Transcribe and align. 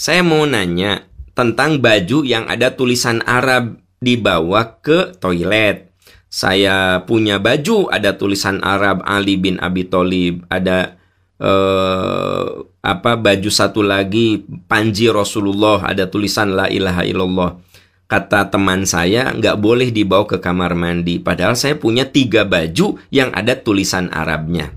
saya 0.00 0.24
mau 0.24 0.48
nanya 0.48 1.04
tentang 1.36 1.76
baju 1.76 2.24
yang 2.24 2.48
ada 2.48 2.72
tulisan 2.72 3.20
Arab 3.28 3.84
dibawa 4.00 4.80
ke 4.80 5.12
toilet. 5.20 5.92
Saya 6.32 7.04
punya 7.04 7.36
baju 7.36 7.92
ada 7.92 8.16
tulisan 8.16 8.64
Arab 8.64 9.04
Ali 9.04 9.36
bin 9.36 9.60
Abi 9.60 9.84
Thalib, 9.84 10.48
ada 10.48 10.96
eh, 11.36 12.44
apa 12.80 13.12
baju 13.20 13.50
satu 13.52 13.84
lagi 13.84 14.40
panji 14.64 15.12
Rasulullah 15.12 15.84
ada 15.84 16.08
tulisan 16.08 16.56
La 16.56 16.72
ilaha 16.72 17.04
illallah. 17.04 17.60
Kata 18.08 18.48
teman 18.48 18.88
saya 18.88 19.36
nggak 19.36 19.60
boleh 19.60 19.92
dibawa 19.92 20.24
ke 20.24 20.40
kamar 20.40 20.72
mandi. 20.80 21.20
Padahal 21.20 21.60
saya 21.60 21.76
punya 21.76 22.08
tiga 22.08 22.48
baju 22.48 22.96
yang 23.12 23.36
ada 23.36 23.52
tulisan 23.52 24.08
Arabnya. 24.08 24.72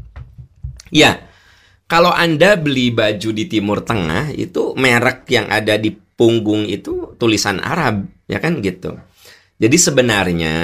Ya, 0.92 1.33
kalau 1.94 2.10
Anda 2.10 2.58
beli 2.58 2.90
baju 2.90 3.30
di 3.30 3.46
Timur 3.46 3.86
Tengah 3.86 4.34
itu 4.34 4.74
merek 4.74 5.30
yang 5.30 5.46
ada 5.54 5.78
di 5.78 5.94
punggung 5.94 6.66
itu 6.66 7.14
tulisan 7.22 7.62
Arab, 7.62 8.10
ya 8.26 8.42
kan 8.42 8.66
gitu. 8.66 8.98
Jadi 9.62 9.78
sebenarnya 9.78 10.58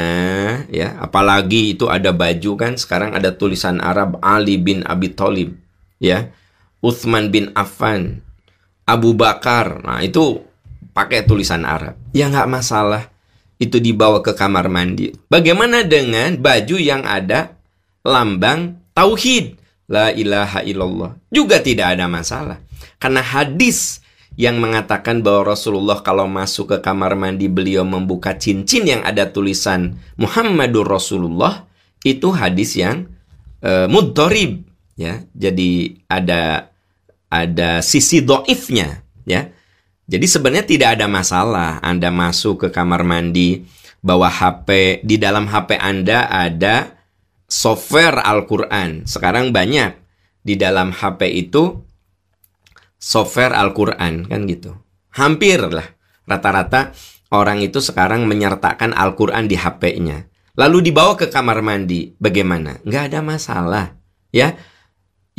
ya, 0.74 0.98
apalagi 0.98 1.78
itu 1.78 1.86
ada 1.86 2.10
baju 2.10 2.58
kan 2.58 2.82
sekarang 2.82 3.14
ada 3.14 3.30
tulisan 3.30 3.78
Arab 3.78 4.18
Ali 4.26 4.58
bin 4.58 4.82
Abi 4.90 5.14
Thalib, 5.14 5.54
ya. 6.02 6.34
Uthman 6.82 7.30
bin 7.30 7.54
Affan, 7.54 8.26
Abu 8.90 9.14
Bakar. 9.14 9.86
Nah, 9.86 10.02
itu 10.02 10.42
pakai 10.98 11.30
tulisan 11.30 11.62
Arab. 11.62 11.94
Ya 12.10 12.26
nggak 12.26 12.50
masalah. 12.50 13.06
Itu 13.62 13.78
dibawa 13.78 14.26
ke 14.26 14.34
kamar 14.34 14.66
mandi. 14.72 15.14
Bagaimana 15.30 15.86
dengan 15.86 16.40
baju 16.40 16.80
yang 16.80 17.06
ada 17.06 17.54
lambang 18.02 18.82
tauhid? 18.96 19.59
La 19.90 20.14
ilaha 20.14 20.62
illallah. 20.62 21.18
Juga 21.34 21.58
tidak 21.60 21.98
ada 21.98 22.06
masalah. 22.06 22.62
Karena 23.02 23.26
hadis 23.26 24.06
yang 24.38 24.62
mengatakan 24.62 25.26
bahwa 25.26 25.52
Rasulullah 25.52 26.00
kalau 26.06 26.30
masuk 26.30 26.72
ke 26.72 26.78
kamar 26.80 27.18
mandi 27.18 27.50
beliau 27.50 27.84
membuka 27.84 28.38
cincin 28.38 28.88
yang 28.88 29.02
ada 29.04 29.28
tulisan 29.34 30.00
Muhammadur 30.16 30.88
Rasulullah 30.88 31.68
itu 32.06 32.32
hadis 32.32 32.78
yang 32.78 33.10
uh, 33.66 33.90
mudorib 33.90 34.64
ya. 34.96 35.26
Jadi 35.34 36.00
ada 36.06 36.70
ada 37.28 37.82
sisi 37.82 38.22
doifnya 38.22 39.02
ya. 39.26 39.50
Jadi 40.10 40.26
sebenarnya 40.26 40.66
tidak 40.66 40.90
ada 40.98 41.06
masalah 41.10 41.82
Anda 41.82 42.14
masuk 42.14 42.66
ke 42.66 42.68
kamar 42.70 43.02
mandi 43.02 43.66
bawa 44.00 44.32
HP 44.32 45.02
di 45.04 45.20
dalam 45.20 45.46
HP 45.46 45.76
Anda 45.78 46.30
ada 46.32 46.99
software 47.50 48.22
Al-Quran. 48.22 49.10
Sekarang 49.10 49.50
banyak 49.50 49.98
di 50.46 50.56
dalam 50.56 50.94
HP 50.94 51.50
itu 51.50 51.82
software 53.02 53.58
Al-Quran 53.58 54.30
kan 54.30 54.46
gitu. 54.46 54.78
Hampir 55.18 55.60
lah 55.68 55.90
rata-rata 56.30 56.94
orang 57.34 57.66
itu 57.66 57.82
sekarang 57.82 58.30
menyertakan 58.30 58.94
Al-Quran 58.94 59.50
di 59.50 59.58
HP-nya. 59.58 60.30
Lalu 60.54 60.92
dibawa 60.92 61.18
ke 61.18 61.28
kamar 61.32 61.66
mandi. 61.66 62.14
Bagaimana? 62.22 62.78
Nggak 62.86 63.04
ada 63.12 63.20
masalah. 63.26 63.86
Ya, 64.30 64.54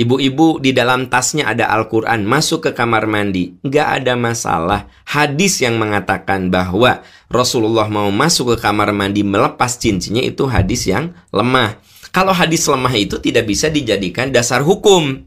Ibu-ibu 0.01 0.65
di 0.65 0.73
dalam 0.73 1.13
tasnya 1.13 1.53
ada 1.53 1.69
Al-Quran 1.77 2.25
masuk 2.25 2.65
ke 2.65 2.71
kamar 2.73 3.05
mandi. 3.05 3.53
Nggak 3.61 3.89
ada 4.01 4.17
masalah. 4.17 4.89
Hadis 5.05 5.61
yang 5.61 5.77
mengatakan 5.77 6.49
bahwa 6.49 7.05
Rasulullah 7.29 7.85
mau 7.93 8.09
masuk 8.09 8.57
ke 8.57 8.65
kamar 8.65 8.97
mandi 8.97 9.21
melepas 9.21 9.77
cincinnya 9.77 10.25
itu 10.25 10.49
hadis 10.49 10.89
yang 10.89 11.13
lemah. 11.37 11.77
Kalau 12.17 12.33
hadis 12.33 12.65
lemah 12.65 12.97
itu 12.97 13.21
tidak 13.21 13.45
bisa 13.45 13.69
dijadikan 13.69 14.33
dasar 14.33 14.65
hukum. 14.65 15.21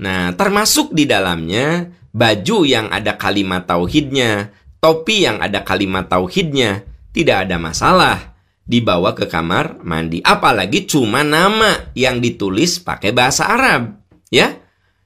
Nah, 0.00 0.32
termasuk 0.40 0.96
di 0.96 1.04
dalamnya 1.04 1.92
baju 2.16 2.64
yang 2.64 2.88
ada 2.88 3.20
kalimat 3.20 3.68
tauhidnya, 3.68 4.56
topi 4.80 5.28
yang 5.28 5.36
ada 5.44 5.68
kalimat 5.68 6.08
tauhidnya, 6.08 6.88
tidak 7.12 7.44
ada 7.44 7.60
masalah 7.60 8.31
dibawa 8.62 9.12
ke 9.12 9.26
kamar 9.26 9.82
mandi. 9.82 10.22
Apalagi 10.22 10.86
cuma 10.86 11.26
nama 11.26 11.92
yang 11.98 12.22
ditulis 12.22 12.78
pakai 12.78 13.10
bahasa 13.10 13.50
Arab, 13.50 13.98
ya. 14.30 14.58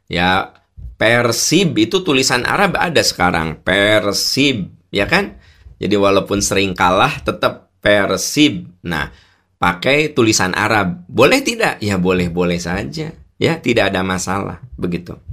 Ya, 0.07 0.55
Persib 0.97 1.77
itu 1.77 2.01
tulisan 2.07 2.47
Arab 2.47 2.79
ada 2.79 3.03
sekarang, 3.03 3.61
Persib, 3.61 4.71
ya 4.95 5.05
kan? 5.05 5.37
Jadi 5.77 5.93
walaupun 5.99 6.41
sering 6.41 6.73
kalah 6.73 7.21
tetap 7.21 7.75
Persib. 7.83 8.71
Nah, 8.87 9.13
pakai 9.61 10.15
tulisan 10.17 10.57
Arab. 10.57 11.05
Boleh 11.11 11.45
tidak? 11.45 11.83
Ya 11.85 12.01
boleh-boleh 12.01 12.57
saja. 12.57 13.13
Ya, 13.37 13.53
tidak 13.61 13.93
ada 13.93 14.01
masalah. 14.01 14.65
Begitu. 14.81 15.26